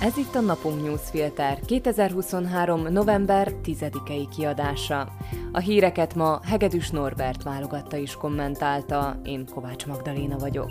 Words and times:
Ez 0.00 0.16
itt 0.16 0.34
a 0.34 0.40
Napunk 0.40 0.82
Newsfilter 0.82 1.60
2023. 1.60 2.92
november 2.92 3.52
10-i 3.64 4.28
kiadása. 4.36 5.12
A 5.52 5.58
híreket 5.58 6.14
ma 6.14 6.40
Hegedűs 6.44 6.90
Norbert 6.90 7.42
válogatta 7.42 7.96
és 7.96 8.14
kommentálta, 8.14 9.20
én 9.24 9.46
Kovács 9.54 9.86
Magdaléna 9.86 10.38
vagyok. 10.38 10.70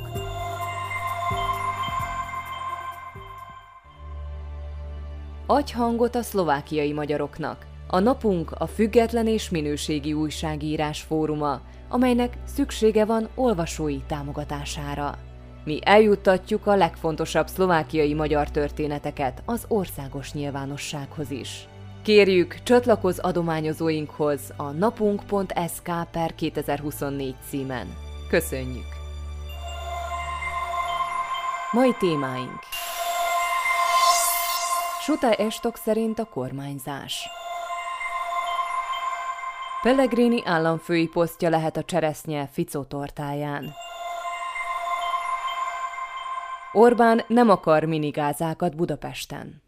Adj 5.45 5.73
hangot 5.73 6.15
a 6.15 6.21
szlovákiai 6.21 6.93
magyaroknak. 6.93 7.65
A 7.87 7.99
napunk 7.99 8.51
a 8.51 8.67
független 8.67 9.27
és 9.27 9.49
minőségi 9.49 10.13
újságírás 10.13 11.01
fóruma, 11.01 11.61
amelynek 11.89 12.37
szüksége 12.45 13.05
van 13.05 13.29
olvasói 13.35 13.99
támogatására. 14.07 15.26
Mi 15.67 15.79
eljuttatjuk 15.83 16.67
a 16.67 16.75
legfontosabb 16.75 17.47
szlovákiai 17.47 18.13
magyar 18.13 18.51
történeteket 18.51 19.41
az 19.45 19.65
országos 19.67 20.33
nyilvánossághoz 20.33 21.31
is. 21.31 21.67
Kérjük, 22.03 22.63
csatlakozz 22.63 23.19
adományozóinkhoz 23.19 24.53
a 24.57 24.63
napunk.sk 24.63 25.91
per 26.11 26.35
2024 26.35 27.35
címen. 27.49 27.87
Köszönjük! 28.29 28.85
Mai 31.71 31.95
témáink 31.99 32.59
Suta 35.01 35.33
Estok 35.33 35.77
szerint 35.77 36.19
a 36.19 36.25
kormányzás 36.25 37.29
Pellegrini 39.81 40.41
államfői 40.45 41.07
posztja 41.07 41.49
lehet 41.49 41.77
a 41.77 41.83
cseresznye 41.83 42.47
Ficó 42.51 42.83
tortáján. 42.83 43.73
Orbán 46.77 47.21
nem 47.27 47.49
akar 47.49 47.83
minigázákat 47.83 48.75
Budapesten. 48.75 49.61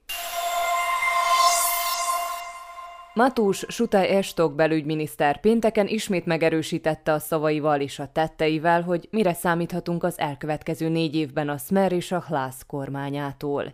Matús 3.14 3.66
Sutaj 3.68 4.08
Estok 4.08 4.56
belügyminiszter 4.56 5.40
pénteken 5.40 5.88
ismét 5.88 6.26
megerősítette 6.26 7.14
a 7.14 7.20
szavaival 7.20 7.82
és 7.82 8.00
a 8.00 8.10
tetteivel, 8.12 8.82
hogy 8.82 9.08
mire 9.12 9.34
számíthatunk 9.34 10.04
az 10.04 10.20
elkövetkező 10.20 10.90
négy 10.90 11.16
évben 11.16 11.50
a 11.50 11.58
Smer 11.58 11.92
és 11.92 12.12
a 12.12 12.24
Hlász 12.28 12.64
kormányától. 12.68 13.74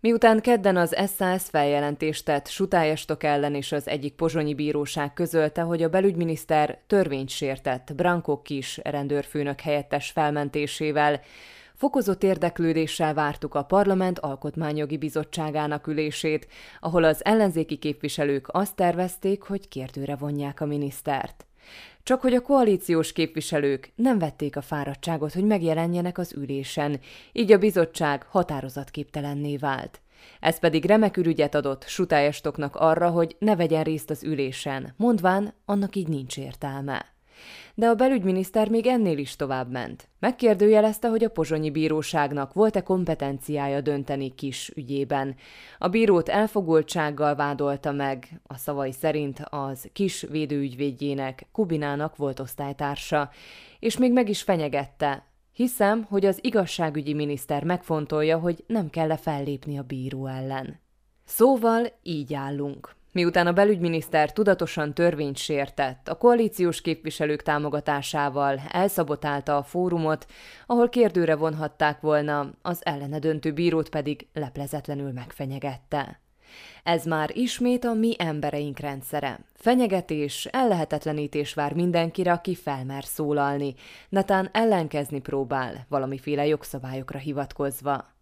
Miután 0.00 0.40
kedden 0.40 0.76
az 0.76 0.96
SAS 1.16 1.42
feljelentést 1.42 2.24
tett 2.24 2.46
Sutályestok 2.46 3.22
ellen 3.22 3.54
és 3.54 3.72
az 3.72 3.88
egyik 3.88 4.14
pozsonyi 4.14 4.54
bíróság 4.54 5.12
közölte, 5.12 5.60
hogy 5.60 5.82
a 5.82 5.88
belügyminiszter 5.88 6.78
törvényt 6.86 7.28
sértett 7.28 7.94
Branko 7.94 8.42
Kis 8.42 8.80
rendőrfőnök 8.82 9.60
helyettes 9.60 10.10
felmentésével, 10.10 11.20
Fokozott 11.76 12.22
érdeklődéssel 12.22 13.14
vártuk 13.14 13.54
a 13.54 13.62
Parlament 13.62 14.18
Alkotmányjogi 14.18 14.96
Bizottságának 14.96 15.86
ülését, 15.86 16.48
ahol 16.80 17.04
az 17.04 17.24
ellenzéki 17.24 17.76
képviselők 17.76 18.48
azt 18.48 18.74
tervezték, 18.74 19.42
hogy 19.42 19.68
kérdőre 19.68 20.16
vonják 20.16 20.60
a 20.60 20.66
minisztert. 20.66 21.46
Csak 22.02 22.20
hogy 22.20 22.34
a 22.34 22.40
koalíciós 22.40 23.12
képviselők 23.12 23.92
nem 23.94 24.18
vették 24.18 24.56
a 24.56 24.60
fáradtságot, 24.60 25.32
hogy 25.32 25.44
megjelenjenek 25.44 26.18
az 26.18 26.32
ülésen, 26.32 27.00
így 27.32 27.52
a 27.52 27.58
bizottság 27.58 28.22
határozatképtelenné 28.22 29.56
vált. 29.56 30.00
Ez 30.40 30.58
pedig 30.58 30.84
remek 30.84 31.16
ürügyet 31.16 31.54
adott 31.54 31.84
Sutályestoknak 31.86 32.76
arra, 32.76 33.10
hogy 33.10 33.36
ne 33.38 33.56
vegyen 33.56 33.82
részt 33.82 34.10
az 34.10 34.24
ülésen, 34.24 34.94
mondván, 34.96 35.54
annak 35.64 35.96
így 35.96 36.08
nincs 36.08 36.38
értelme 36.38 37.15
de 37.74 37.86
a 37.86 37.94
belügyminiszter 37.94 38.68
még 38.68 38.86
ennél 38.86 39.18
is 39.18 39.36
tovább 39.36 39.70
ment. 39.70 40.08
Megkérdőjelezte, 40.18 41.08
hogy 41.08 41.24
a 41.24 41.30
pozsonyi 41.30 41.70
bíróságnak 41.70 42.52
volt-e 42.52 42.82
kompetenciája 42.82 43.80
dönteni 43.80 44.34
kis 44.34 44.72
ügyében. 44.74 45.34
A 45.78 45.88
bírót 45.88 46.28
elfogultsággal 46.28 47.34
vádolta 47.34 47.92
meg, 47.92 48.40
a 48.46 48.56
szavai 48.56 48.92
szerint 48.92 49.42
az 49.44 49.88
kis 49.92 50.22
védőügyvédjének, 50.30 51.46
Kubinának 51.52 52.16
volt 52.16 52.40
osztálytársa, 52.40 53.30
és 53.78 53.96
még 53.96 54.12
meg 54.12 54.28
is 54.28 54.42
fenyegette, 54.42 55.24
Hiszem, 55.56 56.02
hogy 56.08 56.24
az 56.24 56.38
igazságügyi 56.40 57.14
miniszter 57.14 57.64
megfontolja, 57.64 58.38
hogy 58.38 58.64
nem 58.66 58.90
kell 58.90 59.10
-e 59.10 59.16
fellépni 59.16 59.78
a 59.78 59.82
bíró 59.82 60.26
ellen. 60.26 60.80
Szóval 61.24 61.92
így 62.02 62.34
állunk. 62.34 62.94
Miután 63.16 63.46
a 63.46 63.52
belügyminiszter 63.52 64.32
tudatosan 64.32 64.94
törvényt 64.94 65.36
sértett, 65.36 66.08
a 66.08 66.14
koalíciós 66.14 66.80
képviselők 66.80 67.42
támogatásával 67.42 68.60
elszabotálta 68.68 69.56
a 69.56 69.62
fórumot, 69.62 70.26
ahol 70.66 70.88
kérdőre 70.88 71.36
vonhatták 71.36 72.00
volna, 72.00 72.50
az 72.62 72.80
ellene 72.84 73.18
döntő 73.18 73.52
bírót 73.52 73.88
pedig 73.88 74.26
leplezetlenül 74.32 75.12
megfenyegette. 75.12 76.20
Ez 76.82 77.04
már 77.04 77.30
ismét 77.36 77.84
a 77.84 77.92
mi 77.92 78.14
embereink 78.18 78.78
rendszere. 78.78 79.40
Fenyegetés, 79.54 80.44
ellehetetlenítés 80.44 81.54
vár 81.54 81.72
mindenkire, 81.72 82.32
aki 82.32 82.54
felmer 82.54 83.04
szólalni, 83.04 83.74
netán 84.08 84.48
ellenkezni 84.52 85.20
próbál, 85.20 85.86
valamiféle 85.88 86.46
jogszabályokra 86.46 87.18
hivatkozva. 87.18 88.15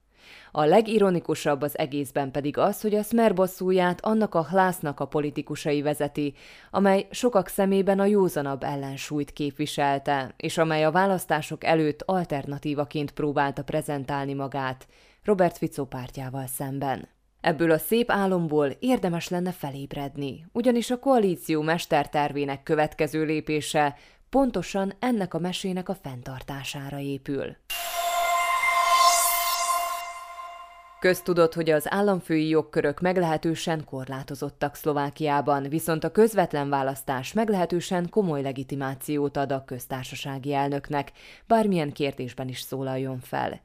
A 0.53 0.65
legironikusabb 0.65 1.63
az 1.63 1.79
egészben 1.79 2.31
pedig 2.31 2.59
az, 2.59 2.81
hogy 2.81 2.95
a 2.95 3.03
Smer 3.03 3.35
bosszúját 3.35 4.05
annak 4.05 4.35
a 4.35 4.47
hlásznak 4.47 5.01
a 5.01 5.07
politikusai 5.07 5.83
vezeti, 5.83 6.35
amely 6.71 7.07
sokak 7.11 7.49
szemében 7.49 8.01
a 8.01 8.05
józanabb 8.05 8.63
ellensúlyt 8.63 9.33
képviselte, 9.33 10.35
és 10.37 10.59
amely 10.59 10.85
a 10.85 10.91
választások 10.91 11.65
előtt 11.65 12.03
alternatívaként 12.07 13.11
próbálta 13.11 13.63
prezentálni 13.63 14.35
magát 14.35 14.87
Robert 15.25 15.59
Fico 15.59 15.85
pártjával 15.85 16.47
szemben. 16.47 17.09
Ebből 17.41 17.71
a 17.71 17.79
szép 17.79 18.11
álomból 18.11 18.71
érdemes 18.81 19.29
lenne 19.29 19.53
felébredni, 19.53 20.47
ugyanis 20.53 20.91
a 20.91 20.99
koalíció 20.99 21.63
mestertervének 21.63 22.63
következő 22.63 23.25
lépése 23.25 23.97
pontosan 24.29 24.93
ennek 24.99 25.35
a 25.35 25.39
mesének 25.39 25.89
a 25.89 25.95
fenntartására 25.95 26.99
épül. 26.99 27.57
Köztudott, 31.05 31.55
hogy 31.55 31.71
az 31.71 31.87
államfői 31.89 32.49
jogkörök 32.49 33.01
meglehetősen 33.01 33.85
korlátozottak 33.85 34.75
Szlovákiában, 34.75 35.69
viszont 35.69 36.05
a 36.05 36.11
közvetlen 36.11 36.69
választás 36.69 37.33
meglehetősen 37.33 38.09
komoly 38.09 38.43
legitimációt 38.43 39.37
ad 39.37 39.53
a 39.53 39.65
köztársasági 39.65 40.53
elnöknek, 40.53 41.13
bármilyen 41.47 41.93
kérdésben 41.93 42.49
is 42.49 42.61
szólaljon 42.61 43.21
fel. 43.21 43.61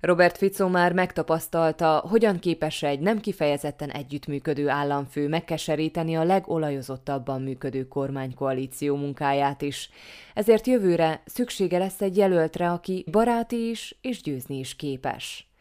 Robert 0.00 0.36
Fico 0.36 0.68
már 0.68 0.92
megtapasztalta, 0.92 2.04
hogyan 2.08 2.38
képes 2.38 2.82
egy 2.82 3.00
nem 3.00 3.20
kifejezetten 3.20 3.90
együttműködő 3.90 4.68
államfő 4.68 5.28
megkeseríteni 5.28 6.16
a 6.16 6.24
legolajozottabban 6.24 7.42
működő 7.42 7.88
kormánykoalíció 7.88 8.96
munkáját 8.96 9.62
is. 9.62 9.90
Ezért 10.34 10.66
jövőre 10.66 11.22
szüksége 11.24 11.78
lesz 11.78 12.00
egy 12.00 12.16
jelöltre, 12.16 12.70
aki 12.70 13.04
baráti 13.10 13.68
is 13.68 13.96
és 14.00 14.22
győzni 14.22 14.58
is 14.58 14.76
képes. 14.76 15.51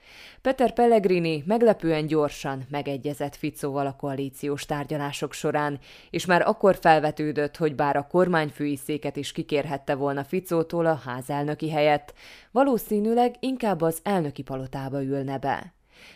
Peter 0.41 0.73
Pellegrini 0.73 1.43
meglepően 1.45 2.05
gyorsan 2.05 2.63
megegyezett 2.69 3.35
Ficóval 3.35 3.87
a 3.87 3.95
koalíciós 3.95 4.65
tárgyalások 4.65 5.33
során, 5.33 5.79
és 6.09 6.25
már 6.25 6.41
akkor 6.47 6.77
felvetődött, 6.81 7.57
hogy 7.57 7.75
bár 7.75 7.95
a 7.95 8.07
kormányfői 8.07 8.75
széket 8.75 9.15
is 9.15 9.31
kikérhette 9.31 9.95
volna 9.95 10.23
Ficótól 10.23 10.85
a 10.85 11.01
házelnöki 11.05 11.69
helyett, 11.69 12.13
valószínűleg 12.51 13.35
inkább 13.39 13.81
az 13.81 13.99
elnöki 14.03 14.41
palotába 14.41 15.03
ülne 15.03 15.37
be. 15.37 15.73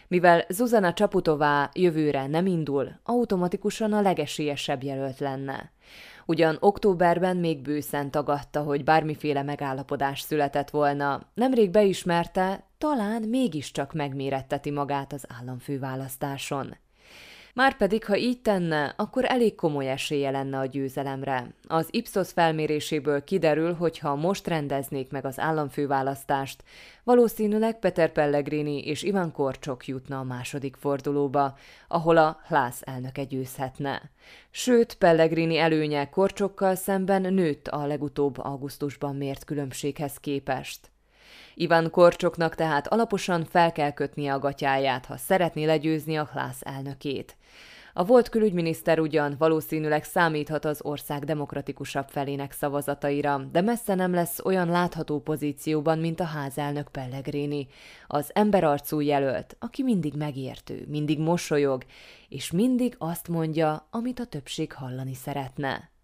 Mivel 0.08 0.46
Zuzana 0.50 0.94
Csaputová 0.94 1.70
jövőre 1.74 2.28
nem 2.28 2.46
indul, 2.46 3.00
automatikusan 3.04 3.94
a 3.94 4.02
legesélyesebb 4.02 4.84
jelölt 4.84 5.20
lenne. 5.20 5.72
Ugyan 6.26 6.58
októberben 6.60 7.38
még 7.38 7.62
bőszen 7.62 8.12
tagadta, 8.12 8.62
hogy 8.62 8.84
bármiféle 8.84 9.44
megállapodás 9.44 10.22
született 10.22 10.70
volna. 10.70 11.22
Nemrég 11.34 11.70
beismerte, 11.70 12.64
talán 12.86 13.22
mégiscsak 13.22 13.94
megméretteti 13.94 14.72
magát 14.72 15.14
az 15.14 15.26
államfőválasztáson. 15.40 16.78
Márpedig, 17.54 18.06
ha 18.06 18.18
így 18.18 18.42
tenne, 18.42 18.94
akkor 18.98 19.26
elég 19.26 19.56
komoly 19.56 19.90
esélye 19.92 20.32
lenne 20.32 20.58
a 20.58 20.66
győzelemre. 20.66 21.54
Az 21.68 21.88
Ipsos 21.92 22.32
felméréséből 22.32 23.24
kiderül, 23.24 23.74
hogy 23.74 24.00
ha 24.00 24.16
most 24.16 24.48
rendeznék 24.48 25.12
meg 25.12 25.26
az 25.26 25.40
államfőválasztást, 25.40 26.64
valószínűleg 27.04 27.80
Peter 27.80 28.12
Pellegrini 28.12 28.84
és 28.84 29.04
Ivan 29.04 29.32
Korcsok 29.32 29.88
jutna 29.88 30.20
a 30.20 30.24
második 30.24 30.76
fordulóba, 30.76 31.58
ahol 31.88 32.18
a 32.18 32.40
Hlász 32.48 32.82
elnöke 32.82 33.24
győzhetne. 33.24 34.12
Sőt, 34.50 34.94
Pellegrini 34.94 35.58
előnye 35.58 36.10
Korcsokkal 36.10 36.76
szemben 36.76 37.34
nőtt 37.34 37.68
a 37.68 37.86
legutóbb 37.86 38.38
augusztusban 38.38 39.16
mért 39.16 39.44
különbséghez 39.44 40.18
képest. 40.18 40.94
Ivan 41.54 41.90
Korcsoknak 41.90 42.56
tehát 42.56 42.88
alaposan 42.88 43.46
fel 43.46 43.72
kell 43.72 43.92
kötnie 43.92 44.34
a 44.34 44.40
gatyáját, 44.40 45.06
ha 45.06 45.18
szeretné 45.18 45.66
legyőzni 45.66 46.16
a 46.16 46.30
Hlász 46.32 46.62
elnökét. 46.62 47.36
A 47.98 48.04
volt 48.04 48.30
külügyminiszter 48.30 49.00
ugyan 49.00 49.36
valószínűleg 49.38 50.04
számíthat 50.04 50.66
az 50.66 50.80
ország 50.84 51.24
demokratikusabb 51.24 52.10
felének 52.10 52.52
szavazataira, 52.52 53.38
de 53.52 53.62
messze 53.62 53.96
nem 53.96 54.14
lesz 54.14 54.40
olyan 54.44 54.70
látható 54.70 55.20
pozícióban, 55.20 56.00
mint 56.00 56.20
a 56.20 56.24
házelnök 56.24 56.88
Pellegrini, 56.88 57.68
az 58.08 58.30
emberarcú 58.34 59.00
jelölt, 59.00 59.56
aki 59.60 59.84
mindig 59.84 60.14
megértő, 60.14 60.86
mindig 60.88 61.20
mosolyog, 61.20 61.84
és 62.30 62.52
mindig 62.52 62.96
azt 62.98 63.28
mondja, 63.28 63.88
amit 63.92 64.20
a 64.20 64.26
többség 64.26 64.74
hallani 64.74 65.14
szeretne. 65.14 65.95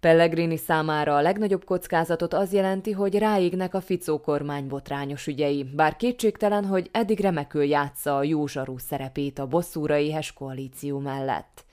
Pellegrini 0.00 0.56
számára 0.56 1.16
a 1.16 1.20
legnagyobb 1.20 1.64
kockázatot 1.64 2.34
az 2.34 2.52
jelenti, 2.52 2.92
hogy 2.92 3.18
ráégnek 3.18 3.74
a 3.74 3.80
Ficó 3.80 4.20
kormány 4.20 4.68
botrányos 4.68 5.26
ügyei, 5.26 5.64
bár 5.64 5.96
kétségtelen, 5.96 6.64
hogy 6.64 6.88
eddig 6.92 7.20
remekül 7.20 7.64
játsza 7.64 8.16
a 8.16 8.22
józsarú 8.22 8.78
szerepét 8.78 9.38
a 9.38 9.46
bosszúra 9.46 9.96
éhes 9.96 10.32
koalíció 10.32 10.98
mellett. 10.98 11.64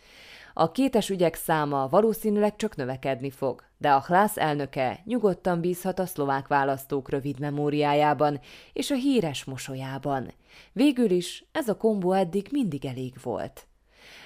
A 0.53 0.71
kétes 0.71 1.09
ügyek 1.09 1.35
száma 1.35 1.87
valószínűleg 1.87 2.55
csak 2.55 2.75
növekedni 2.75 3.29
fog, 3.29 3.63
de 3.77 3.91
a 3.91 4.03
Hlász 4.07 4.37
elnöke 4.37 4.99
nyugodtan 5.05 5.61
bízhat 5.61 5.99
a 5.99 6.05
szlovák 6.05 6.47
választók 6.47 7.09
rövid 7.09 7.39
memóriájában 7.39 8.39
és 8.73 8.91
a 8.91 8.95
híres 8.95 9.43
mosolyában. 9.43 10.33
Végül 10.73 11.09
is 11.09 11.45
ez 11.51 11.67
a 11.67 11.77
kombó 11.77 12.11
eddig 12.11 12.47
mindig 12.51 12.85
elég 12.85 13.13
volt. 13.23 13.66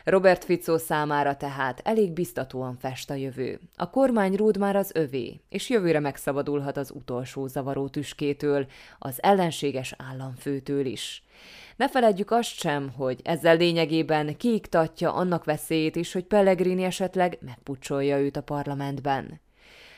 Robert 0.04 0.44
Fico 0.44 0.78
számára 0.78 1.36
tehát 1.36 1.82
elég 1.84 2.12
biztatóan 2.12 2.78
fest 2.80 3.10
a 3.10 3.14
jövő. 3.14 3.60
A 3.76 3.90
kormány 3.90 4.36
rúd 4.36 4.58
már 4.58 4.76
az 4.76 4.92
övé, 4.94 5.42
és 5.50 5.70
jövőre 5.70 6.00
megszabadulhat 6.00 6.78
az 6.78 6.92
utolsó 6.92 7.48
zavaró 7.48 7.88
tüskétől, 7.88 8.66
az 9.00 9.24
ellenséges 9.24 9.94
államfőtől 9.98 10.86
is. 10.86 11.24
Ne 11.76 11.90
feledjük 11.90 12.32
azt 12.32 12.54
sem, 12.54 12.92
hogy 12.98 13.20
ezzel 13.24 13.58
lényegében 13.58 14.38
kiiktatja 14.38 15.14
annak 15.14 15.44
veszélyét 15.44 15.96
is, 15.96 16.14
hogy 16.14 16.24
Pellegrini 16.24 16.84
esetleg 16.84 17.38
megpucsolja 17.42 18.20
őt 18.20 18.38
a 18.38 18.42
parlamentben. 18.42 19.42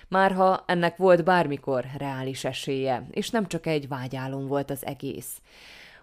Márha 0.07 0.63
ennek 0.67 0.97
volt 0.97 1.23
bármikor 1.23 1.85
reális 1.97 2.43
esélye, 2.43 3.07
és 3.11 3.29
nem 3.29 3.47
csak 3.47 3.67
egy 3.67 3.87
vágyálom 3.87 4.47
volt 4.47 4.69
az 4.69 4.85
egész. 4.85 5.41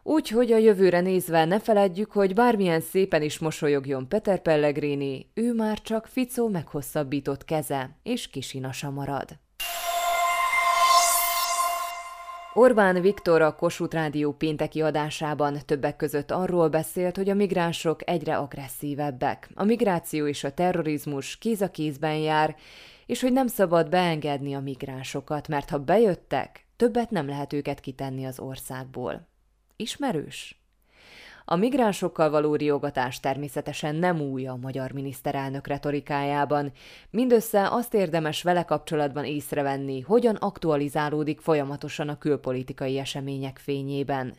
Úgyhogy 0.03 0.53
a 0.53 0.57
jövőre 0.57 1.01
nézve 1.01 1.45
ne 1.45 1.61
feledjük, 1.61 2.13
hogy 2.13 2.35
bármilyen 2.35 2.81
szépen 2.81 3.23
is 3.23 3.39
mosolyogjon 3.39 4.09
Peter 4.09 4.43
Pellegrini, 4.43 5.31
ő 5.35 5.55
már 5.55 5.81
csak 5.81 6.07
Ficó 6.07 6.49
meghosszabbított 6.49 7.45
keze, 7.45 7.97
és 8.03 8.29
kisinasa 8.29 8.91
marad. 8.91 9.39
Orbán 12.55 13.01
Viktor 13.01 13.43
a 13.43 13.55
Kossuth 13.55 13.95
Rádió 13.95 14.33
pénteki 14.33 14.83
adásában 14.83 15.59
többek 15.67 15.97
között 15.97 16.31
arról 16.31 16.69
beszélt, 16.69 17.17
hogy 17.17 17.29
a 17.29 17.35
migránsok 17.35 18.09
egyre 18.09 18.37
agresszívebbek. 18.37 19.51
A 19.55 19.65
migráció 19.65 20.27
és 20.27 20.45
a 20.45 20.55
terrorizmus 20.55 21.39
kéz 21.39 21.61
a 21.61 21.71
kézben 21.71 22.17
jár, 22.17 22.57
és 23.07 23.21
hogy 23.21 23.33
nem 23.33 23.47
szabad 23.47 23.89
beengedni 23.89 24.55
a 24.55 24.61
migránsokat, 24.61 25.49
mert 25.49 25.71
ha 25.71 25.79
bejöttek, 25.79 26.67
többet 26.77 27.11
nem 27.11 27.29
lehet 27.29 27.53
őket 27.53 27.81
kitenni 27.81 28.25
az 28.25 28.39
országból. 28.39 29.29
Ismerős? 29.81 30.61
A 31.45 31.57
migránsokkal 31.57 32.31
való 32.31 32.55
riogatás 32.55 33.21
természetesen 33.21 33.95
nem 33.95 34.21
új 34.21 34.47
a 34.47 34.59
magyar 34.61 34.93
miniszterelnök 34.93 35.67
retorikájában, 35.67 36.73
mindössze 37.11 37.69
azt 37.71 37.95
érdemes 37.95 38.43
vele 38.43 38.65
kapcsolatban 38.65 39.25
észrevenni, 39.25 40.01
hogyan 40.01 40.35
aktualizálódik 40.35 41.41
folyamatosan 41.41 42.09
a 42.09 42.19
külpolitikai 42.19 42.99
események 42.99 43.59
fényében. 43.59 44.35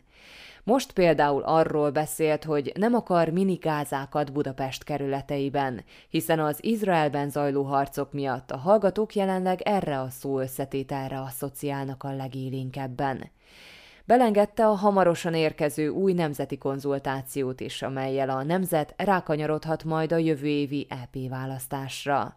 Most 0.64 0.92
például 0.92 1.42
arról 1.42 1.90
beszélt, 1.90 2.44
hogy 2.44 2.72
nem 2.74 2.94
akar 2.94 3.28
minigázákat 3.28 4.32
Budapest 4.32 4.84
kerületeiben, 4.84 5.84
hiszen 6.08 6.40
az 6.40 6.58
Izraelben 6.60 7.30
zajló 7.30 7.62
harcok 7.62 8.12
miatt 8.12 8.50
a 8.50 8.56
hallgatók 8.56 9.14
jelenleg 9.14 9.60
erre 9.60 10.00
a 10.00 10.10
szó 10.10 10.40
összetételre 10.40 11.20
asszociálnak 11.20 12.02
a 12.02 12.14
legélénkebben 12.14 13.30
belengedte 14.04 14.66
a 14.66 14.74
hamarosan 14.74 15.34
érkező 15.34 15.88
új 15.88 16.12
nemzeti 16.12 16.58
konzultációt 16.58 17.60
is, 17.60 17.82
amelyel 17.82 18.30
a 18.30 18.42
nemzet 18.42 18.94
rákanyarodhat 18.96 19.84
majd 19.84 20.12
a 20.12 20.16
jövő 20.16 20.46
évi 20.46 20.86
EP 20.88 21.28
választásra. 21.28 22.36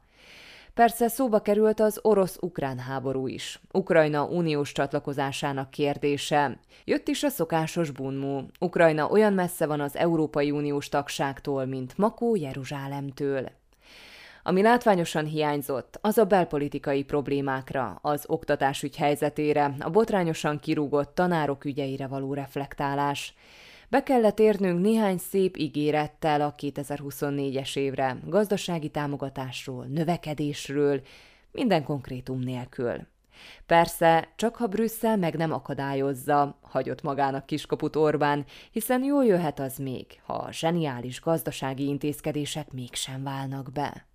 Persze 0.73 1.07
szóba 1.07 1.39
került 1.39 1.79
az 1.79 1.99
orosz-ukrán 2.01 2.79
háború 2.79 3.27
is. 3.27 3.59
Ukrajna 3.71 4.25
uniós 4.25 4.71
csatlakozásának 4.71 5.69
kérdése. 5.69 6.59
Jött 6.85 7.07
is 7.07 7.23
a 7.23 7.29
szokásos 7.29 7.91
bunmú. 7.91 8.45
Ukrajna 8.59 9.09
olyan 9.09 9.33
messze 9.33 9.65
van 9.65 9.79
az 9.79 9.95
Európai 9.95 10.51
Uniós 10.51 10.89
tagságtól, 10.89 11.65
mint 11.65 11.97
Makó 11.97 12.35
Jeruzsálemtől. 12.35 13.51
Ami 14.47 14.61
látványosan 14.61 15.25
hiányzott, 15.25 15.97
az 16.01 16.17
a 16.17 16.25
belpolitikai 16.25 17.03
problémákra, 17.03 17.99
az 18.01 18.23
oktatásügy 18.27 18.95
helyzetére, 18.95 19.75
a 19.79 19.89
botrányosan 19.89 20.59
kirúgott 20.59 21.15
tanárok 21.15 21.65
ügyeire 21.65 22.07
való 22.07 22.33
reflektálás. 22.33 23.33
Be 23.89 24.03
kellett 24.03 24.39
érnünk 24.39 24.81
néhány 24.81 25.17
szép 25.17 25.57
ígérettel 25.57 26.41
a 26.41 26.53
2024-es 26.57 27.77
évre, 27.77 28.17
gazdasági 28.25 28.89
támogatásról, 28.89 29.85
növekedésről, 29.85 31.01
minden 31.51 31.83
konkrétum 31.83 32.39
nélkül. 32.39 33.07
Persze, 33.65 34.27
csak 34.35 34.55
ha 34.55 34.67
Brüsszel 34.67 35.17
meg 35.17 35.35
nem 35.35 35.53
akadályozza, 35.53 36.57
hagyott 36.61 37.01
magának 37.01 37.45
kiskaput 37.45 37.95
Orbán, 37.95 38.45
hiszen 38.71 39.03
jól 39.03 39.25
jöhet 39.25 39.59
az 39.59 39.77
még, 39.77 40.05
ha 40.25 40.33
a 40.33 40.51
zseniális 40.51 41.21
gazdasági 41.21 41.87
intézkedések 41.87 42.71
mégsem 42.71 43.23
válnak 43.23 43.71
be. 43.71 44.05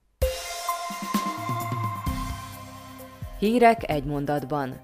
Hírek 3.40 3.90
egy 3.90 4.04
mondatban. 4.04 4.74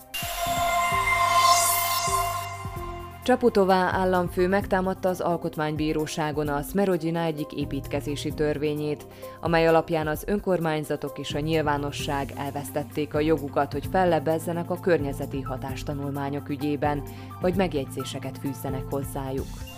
Csaputová 3.25 3.91
államfő 3.93 4.49
megtámadta 4.49 5.09
az 5.09 5.21
Alkotmánybíróságon 5.21 6.49
a 6.49 6.63
Smerodina 6.63 7.21
egyik 7.21 7.53
építkezési 7.53 8.35
törvényét, 8.35 9.07
amely 9.41 9.67
alapján 9.67 10.07
az 10.07 10.25
önkormányzatok 10.27 11.19
és 11.19 11.35
a 11.35 11.41
nyilvánosság 11.41 12.33
elvesztették 12.37 13.15
a 13.15 13.21
jogukat, 13.21 13.73
hogy 13.73 13.87
fellebezzenek 13.91 14.71
a 14.71 14.81
környezeti 14.81 15.41
hatástanulmányok 15.41 16.49
ügyében, 16.49 17.03
vagy 17.41 17.55
megjegyzéseket 17.55 18.39
fűzzenek 18.39 18.85
hozzájuk. 18.91 19.76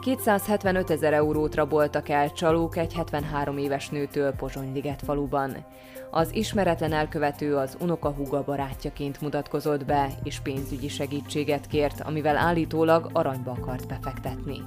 275 0.00 0.90
ezer 0.90 1.12
eurót 1.12 1.54
raboltak 1.54 2.08
el 2.08 2.32
csalók 2.32 2.76
egy 2.76 2.94
73 2.94 3.58
éves 3.58 3.88
nőtől 3.88 4.32
Pozsonyliget 4.32 5.02
faluban. 5.04 5.56
Az 6.10 6.34
ismeretlen 6.34 6.92
elkövető 6.92 7.56
az 7.56 7.76
unokahúga 7.80 8.44
barátjaként 8.44 9.20
mutatkozott 9.20 9.84
be, 9.84 10.08
és 10.22 10.40
pénzügyi 10.40 10.88
segítséget 10.88 11.66
kért, 11.66 12.00
amivel 12.00 12.36
állítólag 12.36 13.10
aranyba 13.12 13.50
akart 13.50 13.86
befektetni. 13.86 14.62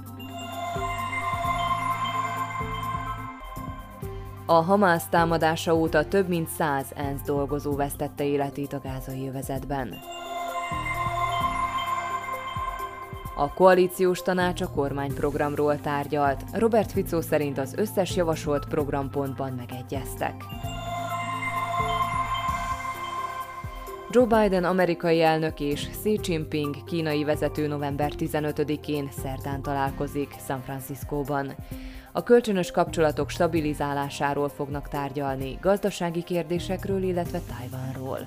A 4.46 4.52
Hamász 4.52 5.08
támadása 5.08 5.74
óta 5.74 6.08
több 6.08 6.28
mint 6.28 6.48
száz 6.48 6.86
ENSZ 6.94 7.22
dolgozó 7.22 7.76
vesztette 7.76 8.24
életét 8.24 8.72
a 8.72 8.80
gázai 8.80 9.28
övezetben. 9.28 9.94
A 13.42 13.52
koalíciós 13.52 14.22
tanács 14.22 14.60
a 14.60 14.70
kormányprogramról 14.70 15.80
tárgyalt. 15.80 16.44
Robert 16.52 16.92
Fico 16.92 17.20
szerint 17.20 17.58
az 17.58 17.74
összes 17.76 18.16
javasolt 18.16 18.68
programpontban 18.68 19.52
megegyeztek. 19.52 20.34
Joe 24.10 24.24
Biden 24.26 24.64
amerikai 24.64 25.22
elnök 25.22 25.60
és 25.60 25.88
Xi 25.88 26.20
Jinping 26.22 26.84
kínai 26.84 27.24
vezető 27.24 27.66
november 27.66 28.12
15-én 28.18 29.08
szerdán 29.22 29.62
találkozik 29.62 30.34
San 30.46 30.60
Franciscóban. 30.60 31.54
A 32.12 32.22
kölcsönös 32.22 32.70
kapcsolatok 32.70 33.30
stabilizálásáról 33.30 34.48
fognak 34.48 34.88
tárgyalni, 34.88 35.58
gazdasági 35.60 36.22
kérdésekről, 36.22 37.02
illetve 37.02 37.40
Tajvanról. 37.56 38.18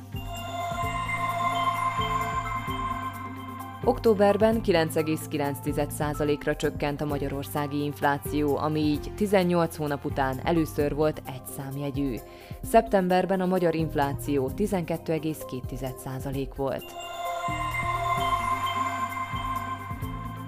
Októberben 3.87 4.61
9,9%-ra 4.63 6.55
csökkent 6.55 7.01
a 7.01 7.05
magyarországi 7.05 7.83
infláció, 7.83 8.57
ami 8.57 8.79
így 8.79 9.11
18 9.15 9.75
hónap 9.75 10.05
után 10.05 10.39
először 10.43 10.95
volt 10.95 11.21
egy 11.25 11.45
számjegyű. 11.57 12.15
Szeptemberben 12.63 13.41
a 13.41 13.45
magyar 13.45 13.75
infláció 13.75 14.51
12,2% 14.57 16.47
volt. 16.55 16.83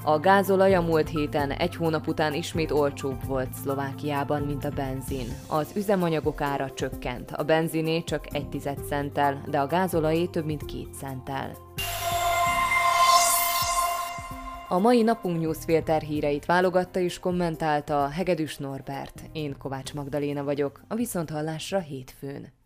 A 0.04 0.20
gázolaj 0.20 0.76
a 0.76 0.82
múlt 0.82 1.10
héten 1.10 1.52
egy 1.52 1.76
hónap 1.76 2.08
után 2.08 2.34
ismét 2.34 2.72
olcsóbb 2.72 3.26
volt 3.26 3.54
Szlovákiában, 3.54 4.42
mint 4.42 4.66
a 4.66 4.70
benzin. 4.70 5.28
Az 5.48 5.72
üzemanyagok 5.76 6.42
ára 6.42 6.72
csökkent, 6.72 7.32
a 7.32 7.44
benziné 7.44 8.04
csak 8.04 8.34
egy 8.36 8.50
tized 8.50 8.78
centtel, 8.88 9.42
de 9.50 9.60
a 9.60 9.68
gázolajé 9.68 10.26
több 10.26 10.46
mint 10.46 10.66
két 10.66 10.94
centtel. 10.94 11.52
A 14.70 14.78
mai 14.80 15.02
napunk 15.02 15.42
newsfilter 15.42 16.02
híreit 16.02 16.46
válogatta 16.46 17.00
és 17.00 17.20
kommentálta 17.20 18.08
Hegedűs 18.08 18.58
Norbert. 18.58 19.24
Én 19.32 19.58
Kovács 19.58 19.94
Magdaléna 19.94 20.44
vagyok, 20.44 20.82
a 20.88 20.96
Viszonthallásra 20.96 21.80
hétfőn. 21.80 22.57